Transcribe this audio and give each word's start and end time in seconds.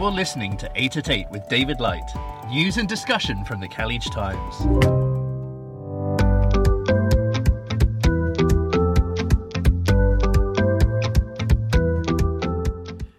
You're 0.00 0.10
listening 0.10 0.56
to 0.56 0.70
8 0.76 0.96
at 0.96 1.10
8 1.10 1.26
with 1.30 1.46
David 1.50 1.78
Light. 1.78 2.10
News 2.48 2.78
and 2.78 2.88
discussion 2.88 3.44
from 3.44 3.60
the 3.60 3.68
Khaleej 3.68 4.10
Times. 4.10 4.56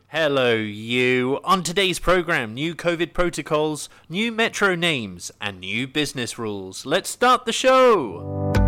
Hello, 0.08 0.56
you. 0.56 1.40
On 1.44 1.62
today's 1.62 2.00
program, 2.00 2.56
new 2.56 2.74
COVID 2.74 3.14
protocols, 3.14 3.88
new 4.10 4.32
metro 4.32 4.74
names, 4.74 5.32
and 5.40 5.60
new 5.60 5.88
business 5.88 6.40
rules. 6.40 6.88
Let's 6.88 7.12
start 7.12 7.46
the 7.46 7.54
show. 7.54 8.61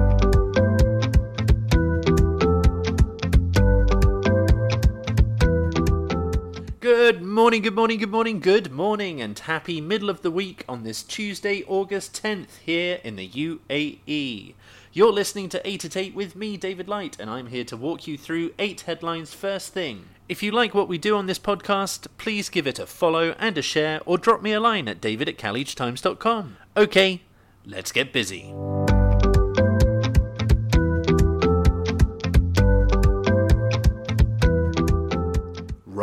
Good 7.04 7.22
morning, 7.22 7.62
good 7.64 7.76
morning, 7.76 8.00
good 8.00 8.12
morning, 8.12 8.40
good 8.40 8.72
morning, 8.72 9.20
and 9.20 9.38
happy 9.38 9.82
middle 9.82 10.10
of 10.10 10.22
the 10.22 10.32
week 10.32 10.64
on 10.70 10.84
this 10.84 11.04
Tuesday, 11.04 11.62
August 11.68 12.24
10th, 12.24 12.60
here 12.66 13.02
in 13.04 13.18
the 13.18 13.28
UAE. 13.28 14.54
You're 14.94 15.12
listening 15.12 15.50
to 15.50 15.68
8 15.68 15.84
at 15.84 15.98
8 15.98 16.16
with 16.16 16.38
me, 16.38 16.56
David 16.56 16.88
Light, 16.88 17.20
and 17.20 17.30
I'm 17.30 17.48
here 17.48 17.66
to 17.66 17.76
walk 17.76 18.08
you 18.08 18.18
through 18.18 18.54
8 18.58 18.80
headlines 18.88 19.34
first 19.34 19.74
thing. 19.74 20.06
If 20.30 20.42
you 20.42 20.54
like 20.54 20.74
what 20.74 20.88
we 20.88 20.98
do 20.98 21.18
on 21.18 21.26
this 21.26 21.40
podcast, 21.40 22.08
please 22.18 22.48
give 22.48 22.68
it 22.68 22.80
a 22.80 22.86
follow 22.86 23.36
and 23.38 23.58
a 23.58 23.62
share, 23.62 24.00
or 24.06 24.18
drop 24.18 24.42
me 24.42 24.54
a 24.54 24.62
line 24.62 24.88
at 24.88 25.02
david 25.02 25.28
at. 25.28 26.56
Okay, 26.78 27.22
let's 27.66 27.92
get 27.92 28.14
busy. 28.14 28.54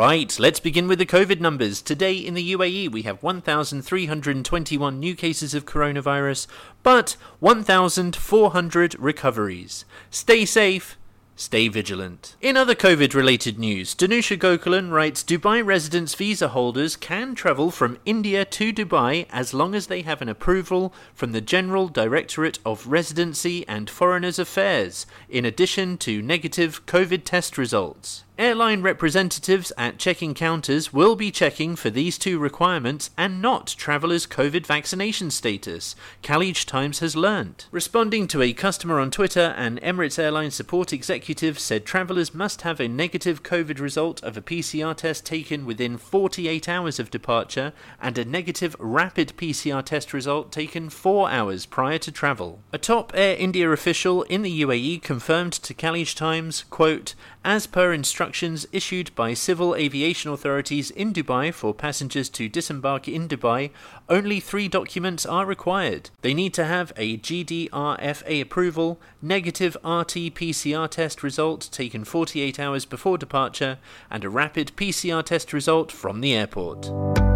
Right, 0.01 0.35
let's 0.39 0.59
begin 0.59 0.87
with 0.87 0.97
the 0.97 1.05
COVID 1.05 1.39
numbers. 1.39 1.79
Today 1.79 2.15
in 2.15 2.33
the 2.33 2.53
UAE, 2.53 2.91
we 2.91 3.03
have 3.03 3.21
1,321 3.21 4.99
new 4.99 5.13
cases 5.13 5.53
of 5.53 5.67
coronavirus, 5.67 6.47
but 6.81 7.15
1,400 7.37 8.95
recoveries. 8.97 9.85
Stay 10.09 10.43
safe. 10.43 10.97
Stay 11.35 11.67
vigilant. 11.67 12.35
In 12.41 12.57
other 12.57 12.73
COVID 12.73 13.13
related 13.13 13.59
news, 13.59 13.93
Dhanusha 13.93 14.39
Gokulan 14.39 14.89
writes 14.89 15.23
Dubai 15.23 15.63
residence 15.63 16.15
visa 16.15 16.47
holders 16.47 16.95
can 16.95 17.35
travel 17.35 17.69
from 17.69 17.99
India 18.03 18.43
to 18.43 18.73
Dubai 18.73 19.27
as 19.29 19.53
long 19.53 19.75
as 19.75 19.85
they 19.85 20.01
have 20.01 20.23
an 20.23 20.29
approval 20.29 20.95
from 21.13 21.31
the 21.31 21.41
General 21.41 21.87
Directorate 21.87 22.57
of 22.65 22.87
Residency 22.87 23.67
and 23.67 23.87
Foreigners 23.87 24.39
Affairs, 24.39 25.05
in 25.29 25.45
addition 25.45 25.99
to 25.99 26.23
negative 26.23 26.87
COVID 26.87 27.23
test 27.23 27.55
results. 27.55 28.23
Airline 28.41 28.81
representatives 28.81 29.71
at 29.77 29.99
checking 29.99 30.33
counters 30.33 30.91
will 30.91 31.15
be 31.15 31.29
checking 31.29 31.75
for 31.75 31.91
these 31.91 32.17
two 32.17 32.39
requirements 32.39 33.11
and 33.15 33.39
not 33.39 33.75
travellers' 33.77 34.25
COVID 34.25 34.65
vaccination 34.65 35.29
status, 35.29 35.95
Khaleej 36.23 36.65
Times 36.65 37.01
has 37.01 37.15
learned. 37.15 37.65
Responding 37.69 38.25
to 38.29 38.41
a 38.41 38.51
customer 38.51 38.99
on 38.99 39.11
Twitter, 39.11 39.53
an 39.57 39.79
Emirates 39.83 40.17
Airline 40.17 40.49
support 40.49 40.91
executive 40.91 41.59
said 41.59 41.85
travellers 41.85 42.33
must 42.33 42.63
have 42.63 42.79
a 42.79 42.87
negative 42.87 43.43
COVID 43.43 43.79
result 43.79 44.23
of 44.23 44.35
a 44.35 44.41
PCR 44.41 44.97
test 44.97 45.23
taken 45.23 45.67
within 45.67 45.99
48 45.99 46.67
hours 46.67 46.99
of 46.99 47.11
departure 47.11 47.73
and 48.01 48.17
a 48.17 48.25
negative 48.25 48.75
rapid 48.79 49.33
PCR 49.37 49.85
test 49.85 50.13
result 50.13 50.51
taken 50.51 50.89
4 50.89 51.29
hours 51.29 51.67
prior 51.67 51.99
to 51.99 52.11
travel. 52.11 52.59
A 52.73 52.79
top 52.79 53.11
Air 53.13 53.35
India 53.37 53.69
official 53.69 54.23
in 54.23 54.41
the 54.41 54.61
UAE 54.63 55.03
confirmed 55.03 55.53
to 55.53 55.75
Khaleej 55.75 56.15
Times, 56.15 56.65
quote, 56.71 57.13
as 57.45 57.67
per 57.67 57.93
instructions 57.93 58.30
issued 58.71 59.13
by 59.15 59.33
civil 59.33 59.75
aviation 59.75 60.31
authorities 60.31 60.91
in 60.91 61.13
Dubai 61.13 61.53
for 61.53 61.73
passengers 61.73 62.29
to 62.29 62.47
disembark 62.47 63.07
in 63.07 63.27
Dubai, 63.27 63.71
only 64.09 64.39
three 64.39 64.67
documents 64.67 65.25
are 65.25 65.45
required. 65.45 66.09
They 66.21 66.33
need 66.33 66.53
to 66.53 66.65
have 66.65 66.93
a 66.95 67.17
GDRFA 67.17 68.41
approval, 68.41 68.99
negative 69.21 69.75
RT 69.83 70.35
PCR 70.35 70.89
test 70.89 71.23
result 71.23 71.69
taken 71.71 72.03
48 72.03 72.59
hours 72.59 72.85
before 72.85 73.17
departure, 73.17 73.79
and 74.09 74.23
a 74.23 74.29
rapid 74.29 74.71
PCR 74.75 75.23
test 75.23 75.53
result 75.53 75.91
from 75.91 76.21
the 76.21 76.33
airport. 76.33 77.30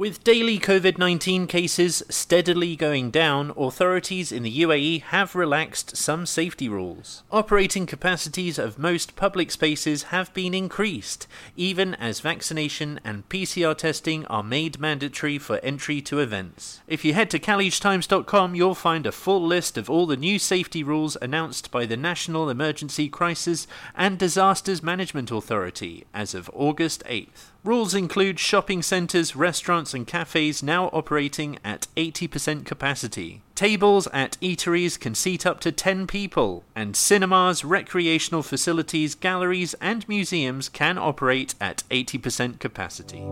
With 0.00 0.24
daily 0.24 0.58
COVID 0.58 0.96
19 0.96 1.46
cases 1.46 2.02
steadily 2.08 2.74
going 2.74 3.10
down, 3.10 3.52
authorities 3.54 4.32
in 4.32 4.44
the 4.44 4.60
UAE 4.62 5.02
have 5.02 5.34
relaxed 5.34 5.94
some 5.94 6.24
safety 6.24 6.70
rules. 6.70 7.22
Operating 7.30 7.84
capacities 7.84 8.58
of 8.58 8.78
most 8.78 9.14
public 9.14 9.50
spaces 9.50 10.04
have 10.04 10.32
been 10.32 10.54
increased, 10.54 11.26
even 11.54 11.94
as 11.96 12.20
vaccination 12.20 12.98
and 13.04 13.28
PCR 13.28 13.76
testing 13.76 14.24
are 14.28 14.42
made 14.42 14.80
mandatory 14.80 15.36
for 15.36 15.58
entry 15.58 16.00
to 16.00 16.18
events. 16.18 16.80
If 16.88 17.04
you 17.04 17.12
head 17.12 17.28
to 17.32 17.38
khaleejtimes.com, 17.38 18.54
you'll 18.54 18.74
find 18.74 19.04
a 19.04 19.12
full 19.12 19.46
list 19.46 19.76
of 19.76 19.90
all 19.90 20.06
the 20.06 20.16
new 20.16 20.38
safety 20.38 20.82
rules 20.82 21.18
announced 21.20 21.70
by 21.70 21.84
the 21.84 21.98
National 21.98 22.48
Emergency 22.48 23.10
Crisis 23.10 23.66
and 23.94 24.18
Disasters 24.18 24.82
Management 24.82 25.30
Authority 25.30 26.06
as 26.14 26.34
of 26.34 26.50
August 26.54 27.04
8th. 27.04 27.49
Rules 27.62 27.94
include 27.94 28.38
shopping 28.38 28.82
centres, 28.82 29.36
restaurants, 29.36 29.92
and 29.92 30.06
cafes 30.06 30.62
now 30.62 30.86
operating 30.94 31.58
at 31.62 31.88
80% 31.94 32.64
capacity. 32.64 33.42
Tables 33.54 34.08
at 34.14 34.38
eateries 34.40 34.98
can 34.98 35.14
seat 35.14 35.44
up 35.44 35.60
to 35.60 35.70
10 35.70 36.06
people, 36.06 36.64
and 36.74 36.96
cinemas, 36.96 37.62
recreational 37.62 38.42
facilities, 38.42 39.14
galleries, 39.14 39.74
and 39.74 40.08
museums 40.08 40.70
can 40.70 40.96
operate 40.96 41.54
at 41.60 41.82
80% 41.90 42.60
capacity. 42.60 43.26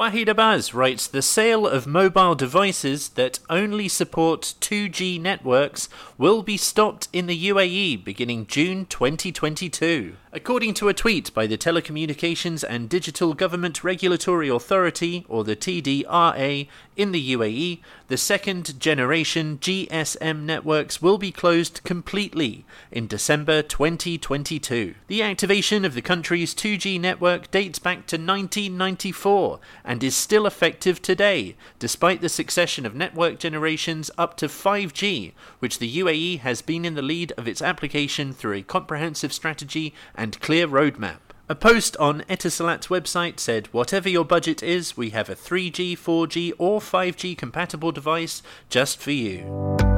Waheed 0.00 0.28
Abbas 0.28 0.72
writes 0.72 1.06
The 1.06 1.20
sale 1.20 1.66
of 1.66 1.86
mobile 1.86 2.34
devices 2.34 3.10
that 3.10 3.38
only 3.50 3.86
support 3.86 4.54
2G 4.62 5.20
networks 5.20 5.90
will 6.16 6.42
be 6.42 6.56
stopped 6.56 7.08
in 7.12 7.26
the 7.26 7.48
UAE 7.50 8.02
beginning 8.02 8.46
June 8.46 8.86
2022. 8.86 10.16
According 10.32 10.74
to 10.74 10.88
a 10.88 10.94
tweet 10.94 11.34
by 11.34 11.48
the 11.48 11.58
Telecommunications 11.58 12.62
and 12.62 12.88
Digital 12.88 13.34
Government 13.34 13.82
Regulatory 13.82 14.48
Authority, 14.48 15.26
or 15.28 15.42
the 15.42 15.56
TDRA, 15.56 16.68
in 16.96 17.10
the 17.10 17.32
UAE, 17.34 17.80
the 18.06 18.16
second 18.16 18.78
generation 18.78 19.58
GSM 19.58 20.42
networks 20.42 21.02
will 21.02 21.18
be 21.18 21.32
closed 21.32 21.82
completely 21.82 22.64
in 22.92 23.08
December 23.08 23.62
2022. 23.62 24.94
The 25.08 25.22
activation 25.22 25.84
of 25.84 25.94
the 25.94 26.02
country's 26.02 26.54
2G 26.54 27.00
network 27.00 27.50
dates 27.50 27.80
back 27.80 28.06
to 28.08 28.16
1994 28.16 29.58
and 29.84 30.04
is 30.04 30.14
still 30.14 30.46
effective 30.46 31.02
today, 31.02 31.56
despite 31.80 32.20
the 32.20 32.28
succession 32.28 32.86
of 32.86 32.94
network 32.94 33.40
generations 33.40 34.12
up 34.16 34.36
to 34.36 34.46
5G, 34.46 35.32
which 35.58 35.80
the 35.80 35.98
UAE 35.98 36.40
has 36.40 36.62
been 36.62 36.84
in 36.84 36.94
the 36.94 37.02
lead 37.02 37.32
of 37.38 37.48
its 37.48 37.62
application 37.62 38.32
through 38.32 38.52
a 38.52 38.62
comprehensive 38.62 39.32
strategy 39.32 39.92
and 40.20 40.38
clear 40.40 40.68
roadmap. 40.68 41.16
A 41.48 41.54
post 41.54 41.96
on 41.96 42.20
Etisalat's 42.28 42.88
website 42.88 43.40
said, 43.40 43.66
Whatever 43.68 44.08
your 44.08 44.24
budget 44.24 44.62
is, 44.62 44.96
we 44.96 45.10
have 45.10 45.30
a 45.30 45.34
3G, 45.34 45.98
4G, 45.98 46.52
or 46.58 46.78
5G 46.78 47.36
compatible 47.36 47.90
device 47.90 48.42
just 48.68 48.98
for 49.00 49.12
you. 49.12 49.89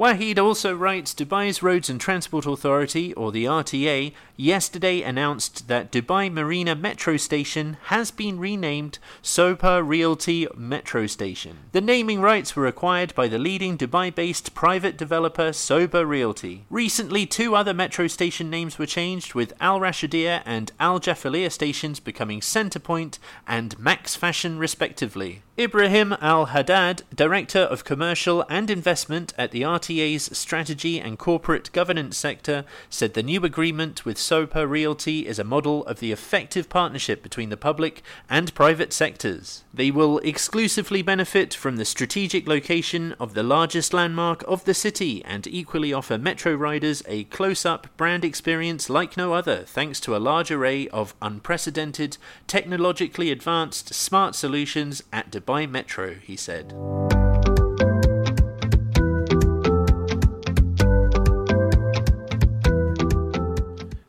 Waheed 0.00 0.38
also 0.38 0.74
writes 0.74 1.12
Dubai's 1.12 1.62
Roads 1.62 1.90
and 1.90 2.00
Transport 2.00 2.46
Authority, 2.46 3.12
or 3.12 3.30
the 3.30 3.44
RTA, 3.44 4.14
yesterday 4.34 5.02
announced 5.02 5.68
that 5.68 5.92
Dubai 5.92 6.32
Marina 6.32 6.74
Metro 6.74 7.18
Station 7.18 7.76
has 7.88 8.10
been 8.10 8.40
renamed 8.40 8.98
Sobha 9.22 9.86
Realty 9.86 10.48
Metro 10.56 11.06
Station. 11.06 11.58
The 11.72 11.82
naming 11.82 12.22
rights 12.22 12.56
were 12.56 12.66
acquired 12.66 13.14
by 13.14 13.28
the 13.28 13.38
leading 13.38 13.76
Dubai 13.76 14.14
based 14.14 14.54
private 14.54 14.96
developer 14.96 15.50
Sobha 15.50 16.08
Realty. 16.08 16.64
Recently, 16.70 17.26
two 17.26 17.54
other 17.54 17.74
metro 17.74 18.06
station 18.06 18.48
names 18.48 18.78
were 18.78 18.86
changed, 18.86 19.34
with 19.34 19.52
Al 19.60 19.80
Rashidia 19.80 20.40
and 20.46 20.72
Al 20.80 20.98
Jafiliya 20.98 21.52
stations 21.52 22.00
becoming 22.00 22.40
Centrepoint 22.40 23.18
and 23.46 23.78
Max 23.78 24.16
Fashion, 24.16 24.58
respectively. 24.58 25.42
Ibrahim 25.60 26.16
Al 26.22 26.46
Haddad, 26.46 27.02
Director 27.14 27.58
of 27.58 27.84
Commercial 27.84 28.46
and 28.48 28.70
Investment 28.70 29.34
at 29.36 29.50
the 29.50 29.60
RTA's 29.60 30.34
Strategy 30.34 30.98
and 30.98 31.18
Corporate 31.18 31.70
Governance 31.72 32.16
sector, 32.16 32.64
said 32.88 33.12
the 33.12 33.22
new 33.22 33.44
agreement 33.44 34.06
with 34.06 34.16
Sobha 34.16 34.66
Realty 34.66 35.26
is 35.26 35.38
a 35.38 35.44
model 35.44 35.84
of 35.84 36.00
the 36.00 36.12
effective 36.12 36.70
partnership 36.70 37.22
between 37.22 37.50
the 37.50 37.58
public 37.58 38.02
and 38.30 38.54
private 38.54 38.94
sectors. 38.94 39.62
They 39.74 39.90
will 39.90 40.16
exclusively 40.20 41.02
benefit 41.02 41.52
from 41.52 41.76
the 41.76 41.84
strategic 41.84 42.48
location 42.48 43.14
of 43.20 43.34
the 43.34 43.42
largest 43.42 43.92
landmark 43.92 44.42
of 44.48 44.64
the 44.64 44.72
city 44.72 45.22
and 45.26 45.46
equally 45.46 45.92
offer 45.92 46.16
metro 46.16 46.54
riders 46.54 47.02
a 47.06 47.24
close 47.24 47.66
up 47.66 47.86
brand 47.98 48.24
experience 48.24 48.88
like 48.88 49.14
no 49.14 49.34
other, 49.34 49.64
thanks 49.66 50.00
to 50.00 50.16
a 50.16 50.24
large 50.24 50.50
array 50.50 50.88
of 50.88 51.14
unprecedented, 51.20 52.16
technologically 52.46 53.30
advanced 53.30 53.92
smart 53.92 54.34
solutions 54.34 55.02
at 55.12 55.30
Dubai 55.30 55.49
by 55.50 55.66
Metro, 55.66 56.14
he 56.14 56.36
said. 56.36 56.68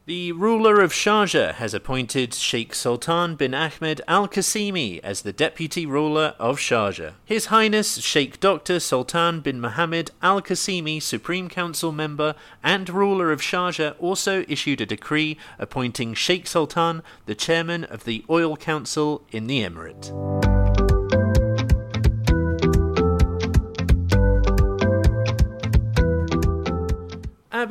The 0.06 0.34
ruler 0.34 0.82
of 0.82 0.92
Sharjah 0.92 1.56
has 1.56 1.74
appointed 1.74 2.36
Sheikh 2.36 2.76
Sultan 2.76 3.34
bin 3.36 3.56
Ahmed 3.56 4.02
Al 4.08 4.28
Qasimi 4.28 5.00
as 5.00 5.24
the 5.24 5.34
deputy 5.34 5.88
ruler 5.88 6.36
of 6.38 6.60
Sharjah. 6.60 7.14
His 7.26 7.48
Highness 7.48 8.00
Sheikh 8.00 8.40
Dr. 8.40 8.80
Sultan 8.80 9.40
bin 9.40 9.60
Mohammed 9.60 10.12
Al 10.22 10.44
Qasimi, 10.44 11.02
Supreme 11.02 11.50
Council 11.50 11.92
member 11.92 12.36
and 12.62 12.88
ruler 12.88 13.32
of 13.32 13.42
Sharjah, 13.42 13.96
also 13.98 14.46
issued 14.48 14.80
a 14.80 14.86
decree 14.86 15.40
appointing 15.58 16.14
Sheikh 16.14 16.46
Sultan 16.46 17.02
the 17.26 17.34
chairman 17.34 17.86
of 17.86 18.04
the 18.04 18.24
Oil 18.30 18.56
Council 18.56 19.24
in 19.32 19.48
the 19.48 19.64
Emirate. 19.64 20.61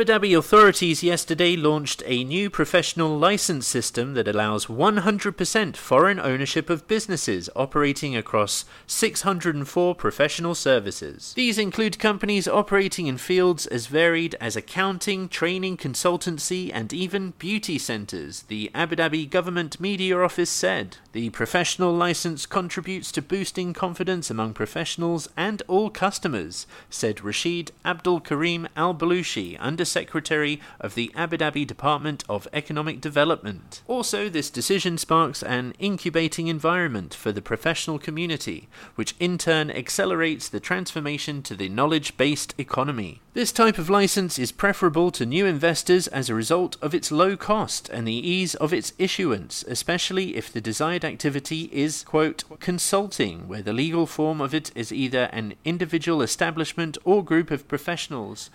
Abu 0.00 0.12
Dhabi 0.12 0.38
authorities 0.38 1.02
yesterday 1.02 1.56
launched 1.56 2.02
a 2.06 2.24
new 2.24 2.48
professional 2.48 3.18
license 3.18 3.66
system 3.66 4.14
that 4.14 4.26
allows 4.26 4.64
100% 4.64 5.76
foreign 5.76 6.18
ownership 6.18 6.70
of 6.70 6.88
businesses 6.88 7.50
operating 7.54 8.16
across 8.16 8.64
604 8.86 9.94
professional 9.94 10.54
services. 10.54 11.34
These 11.36 11.58
include 11.58 11.98
companies 11.98 12.48
operating 12.48 13.08
in 13.08 13.18
fields 13.18 13.66
as 13.66 13.88
varied 13.88 14.36
as 14.40 14.56
accounting, 14.56 15.28
training, 15.28 15.76
consultancy, 15.76 16.70
and 16.72 16.94
even 16.94 17.34
beauty 17.38 17.76
centers, 17.76 18.44
the 18.44 18.70
Abu 18.74 18.96
Dhabi 18.96 19.28
Government 19.28 19.78
Media 19.78 20.18
Office 20.18 20.48
said. 20.48 20.96
The 21.12 21.28
professional 21.28 21.92
license 21.92 22.46
contributes 22.46 23.12
to 23.12 23.20
boosting 23.20 23.74
confidence 23.74 24.30
among 24.30 24.54
professionals 24.54 25.28
and 25.36 25.62
all 25.68 25.90
customers, 25.90 26.66
said 26.88 27.22
Rashid 27.22 27.72
Abdul 27.84 28.20
Karim 28.20 28.66
Al 28.76 28.94
Balushi, 28.94 29.58
Under 29.60 29.84
Secretary 29.90 30.60
of 30.80 30.94
the 30.94 31.10
Abu 31.14 31.36
Dhabi 31.36 31.66
Department 31.66 32.24
of 32.28 32.48
Economic 32.52 33.00
Development. 33.00 33.82
Also, 33.86 34.28
this 34.28 34.50
decision 34.50 34.96
sparks 34.96 35.42
an 35.42 35.74
incubating 35.78 36.46
environment 36.46 37.12
for 37.14 37.32
the 37.32 37.42
professional 37.42 37.98
community, 37.98 38.68
which 38.94 39.14
in 39.18 39.36
turn 39.36 39.70
accelerates 39.70 40.48
the 40.48 40.60
transformation 40.60 41.42
to 41.42 41.54
the 41.54 41.68
knowledge 41.68 42.16
based 42.16 42.54
economy. 42.58 43.20
This 43.32 43.52
type 43.52 43.78
of 43.78 43.88
license 43.88 44.40
is 44.40 44.50
preferable 44.50 45.12
to 45.12 45.24
new 45.24 45.46
investors 45.46 46.08
as 46.08 46.28
a 46.28 46.34
result 46.34 46.76
of 46.82 46.94
its 46.94 47.12
low 47.12 47.36
cost 47.36 47.88
and 47.88 48.06
the 48.06 48.12
ease 48.12 48.56
of 48.56 48.72
its 48.72 48.92
issuance, 48.98 49.62
especially 49.68 50.36
if 50.36 50.52
the 50.52 50.60
desired 50.60 51.04
activity 51.04 51.70
is, 51.72 52.02
quote, 52.02 52.42
consulting, 52.58 53.46
where 53.46 53.62
the 53.62 53.72
legal 53.72 54.06
form 54.06 54.40
of 54.40 54.52
it 54.52 54.72
is 54.74 54.92
either 54.92 55.28
an 55.32 55.54
individual 55.64 56.22
establishment 56.22 56.98
or 57.04 57.24
group 57.24 57.50
of 57.52 57.68
professionals. 57.68 58.50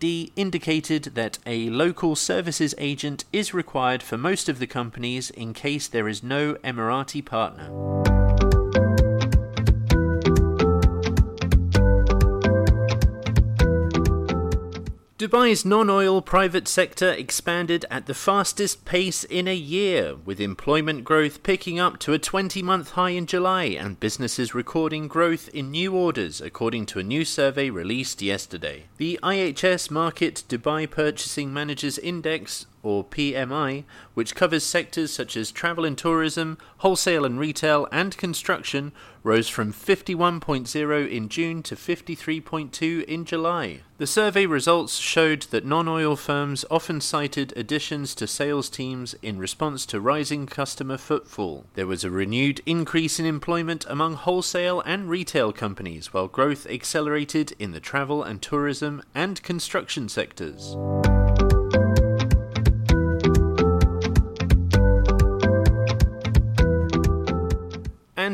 ADDED 0.00 0.30
indicated 0.36 1.04
that 1.14 1.38
a 1.44 1.70
local 1.70 2.14
services 2.14 2.72
agent 2.78 3.24
is 3.32 3.52
required 3.52 4.02
for 4.02 4.16
most 4.16 4.48
of 4.48 4.60
the 4.60 4.66
companies 4.66 5.30
in 5.30 5.52
case 5.52 5.88
there 5.88 6.06
is 6.08 6.22
no 6.22 6.54
Emirati 6.54 7.24
partner. 7.24 8.17
Dubai's 15.18 15.64
non 15.64 15.90
oil 15.90 16.22
private 16.22 16.68
sector 16.68 17.10
expanded 17.10 17.84
at 17.90 18.06
the 18.06 18.14
fastest 18.14 18.84
pace 18.84 19.24
in 19.24 19.48
a 19.48 19.54
year, 19.54 20.14
with 20.14 20.40
employment 20.40 21.02
growth 21.02 21.42
picking 21.42 21.80
up 21.80 21.98
to 21.98 22.12
a 22.12 22.20
20 22.20 22.62
month 22.62 22.92
high 22.92 23.10
in 23.10 23.26
July 23.26 23.64
and 23.64 23.98
businesses 23.98 24.54
recording 24.54 25.08
growth 25.08 25.48
in 25.48 25.72
new 25.72 25.92
orders, 25.92 26.40
according 26.40 26.86
to 26.86 27.00
a 27.00 27.02
new 27.02 27.24
survey 27.24 27.68
released 27.68 28.22
yesterday. 28.22 28.84
The 28.98 29.18
IHS 29.20 29.88
Markit 29.88 30.44
Dubai 30.44 30.88
Purchasing 30.88 31.52
Managers 31.52 31.98
Index 31.98 32.66
or 32.82 33.04
PMI, 33.04 33.84
which 34.14 34.34
covers 34.34 34.64
sectors 34.64 35.12
such 35.12 35.36
as 35.36 35.50
travel 35.50 35.84
and 35.84 35.96
tourism, 35.96 36.58
wholesale 36.78 37.24
and 37.24 37.38
retail, 37.38 37.86
and 37.92 38.16
construction, 38.16 38.92
rose 39.22 39.48
from 39.48 39.72
51.0 39.72 41.10
in 41.10 41.28
June 41.28 41.62
to 41.62 41.74
53.2 41.74 43.04
in 43.04 43.24
July. 43.24 43.80
The 43.98 44.06
survey 44.06 44.46
results 44.46 44.96
showed 44.96 45.42
that 45.50 45.64
non 45.64 45.88
oil 45.88 46.16
firms 46.16 46.64
often 46.70 47.00
cited 47.00 47.52
additions 47.56 48.14
to 48.14 48.26
sales 48.26 48.70
teams 48.70 49.14
in 49.22 49.38
response 49.38 49.84
to 49.86 50.00
rising 50.00 50.46
customer 50.46 50.96
footfall. 50.96 51.66
There 51.74 51.86
was 51.86 52.04
a 52.04 52.10
renewed 52.10 52.60
increase 52.64 53.18
in 53.18 53.26
employment 53.26 53.84
among 53.88 54.14
wholesale 54.14 54.80
and 54.86 55.10
retail 55.10 55.52
companies, 55.52 56.12
while 56.14 56.28
growth 56.28 56.66
accelerated 56.66 57.54
in 57.58 57.72
the 57.72 57.80
travel 57.80 58.22
and 58.22 58.40
tourism 58.40 59.02
and 59.14 59.42
construction 59.42 60.08
sectors. 60.08 60.76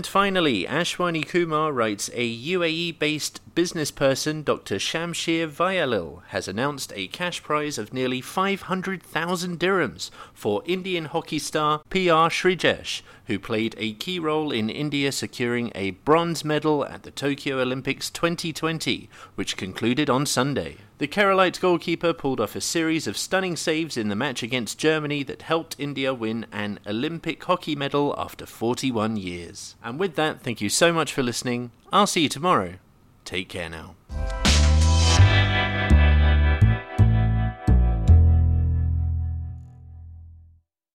And 0.05 0.11
finally, 0.11 0.67
Ashwani 0.67 1.27
Kumar 1.27 1.73
writes 1.73 2.11
a 2.13 2.39
UAE 2.39 2.99
based 2.99 3.41
business 3.55 3.91
person, 3.91 4.43
Dr. 4.43 4.77
Shamsheer 4.77 5.49
Vayalil, 5.49 6.23
has 6.29 6.49
announced 6.49 6.93
a 6.97 7.07
cash 7.09 7.43
prize 7.43 7.79
of 7.79 7.93
nearly 7.93 8.21
500,000 8.21 9.61
dirhams 9.61 10.11
for 10.33 10.63
Indian 10.67 11.05
hockey 11.07 11.39
star 11.39 11.79
PR 11.91 12.31
Sreejesh, 12.31 13.03
who 13.27 13.39
played 13.39 13.75
a 13.79 13.93
key 13.95 14.19
role 14.19 14.51
in 14.51 14.69
India 14.69 15.13
securing 15.13 15.71
a 15.75 15.93
bronze 15.93 16.45
medal 16.45 16.85
at 16.85 17.05
the 17.05 17.11
Tokyo 17.11 17.61
Olympics 17.61 18.11
2020, 18.11 19.09
which 19.37 19.57
concluded 19.57 20.11
on 20.11 20.27
Sunday. 20.27 20.77
The 20.99 21.09
Keralite 21.09 21.61
goalkeeper 21.61 22.13
pulled 22.13 22.41
off 22.41 22.57
a 22.57 22.61
series 22.61 23.07
of 23.07 23.17
stunning 23.17 23.57
saves 23.57 23.97
in 23.97 24.09
the 24.09 24.17
match 24.17 24.43
against 24.43 24.79
Germany 24.79 25.23
that 25.25 25.43
helped 25.43 25.77
India 25.79 26.13
win 26.13 26.47
an 26.53 26.81
Olympic 26.87 27.43
hockey 27.45 27.77
medal 27.77 28.15
after 28.19 28.47
41 28.47 29.17
years. 29.17 29.77
And 29.83 29.99
with 29.99 30.17
that, 30.17 30.43
thank 30.43 30.61
you 30.61 30.69
so 30.69 30.93
much 30.93 31.13
for 31.13 31.23
listening. 31.23 31.71
I'll 31.93 32.07
see 32.07 32.23
you 32.23 32.29
tomorrow. 32.29 32.75
Take 33.25 33.49
care 33.49 33.71
now. 33.71 33.95